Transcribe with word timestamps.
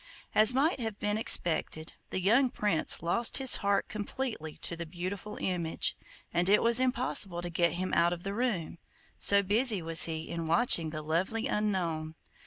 As 0.33 0.51
might 0.55 0.79
have 0.79 0.97
been 0.97 1.15
expected, 1.19 1.93
the 2.09 2.19
young 2.19 2.49
Prince 2.49 3.03
lost 3.03 3.37
his 3.37 3.57
heart 3.57 3.87
completely 3.87 4.57
to 4.57 4.75
the 4.75 4.87
beautiful 4.87 5.37
image, 5.39 5.95
and 6.33 6.49
it 6.49 6.63
was 6.63 6.79
impossible 6.79 7.43
to 7.43 7.51
get 7.51 7.73
him 7.73 7.93
out 7.93 8.11
of 8.11 8.23
the 8.23 8.33
room, 8.33 8.79
so 9.19 9.43
busy 9.43 9.79
was 9.79 10.05
he 10.05 10.27
in 10.27 10.47
watching 10.47 10.89
the 10.89 11.03
lovely 11.03 11.45
unknown. 11.45 12.15